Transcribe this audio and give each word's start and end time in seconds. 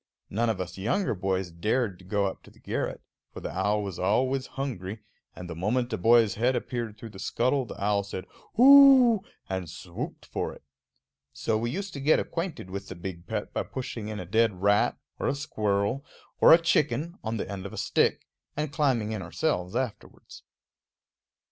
None 0.31 0.49
of 0.49 0.59
us 0.59 0.79
younger 0.79 1.13
boys 1.13 1.51
dared 1.51 2.09
go 2.09 2.25
up 2.25 2.41
to 2.41 2.49
the 2.49 2.57
garret, 2.57 3.01
for 3.31 3.39
the 3.39 3.55
owl 3.55 3.83
was 3.83 3.99
always 3.99 4.47
hungry, 4.57 4.97
and 5.35 5.47
the 5.47 5.53
moment 5.53 5.93
a 5.93 5.97
boy's 5.99 6.33
head 6.33 6.55
appeared 6.55 6.97
through 6.97 7.11
the 7.11 7.19
scuttle 7.19 7.65
the 7.65 7.79
owl 7.79 8.03
said 8.03 8.25
Hoooo! 8.57 9.19
and 9.47 9.69
swooped 9.69 10.25
for 10.25 10.53
it. 10.55 10.63
So 11.33 11.55
we 11.55 11.69
used 11.69 11.93
to 11.93 11.99
get 11.99 12.17
acquainted 12.17 12.71
with 12.71 12.87
the 12.87 12.95
big 12.95 13.27
pet 13.27 13.53
by 13.53 13.61
pushing 13.61 14.07
in 14.07 14.19
a 14.19 14.25
dead 14.25 14.63
rat, 14.63 14.97
or 15.19 15.27
a 15.27 15.35
squirrel, 15.35 16.03
or 16.39 16.51
a 16.51 16.57
chicken, 16.59 17.19
on 17.23 17.37
the 17.37 17.47
end 17.47 17.67
of 17.67 17.71
a 17.73 17.77
stick, 17.77 18.25
and 18.57 18.73
climbing 18.73 19.11
in 19.11 19.21
ourselves 19.21 19.75
afterwards. 19.75 20.41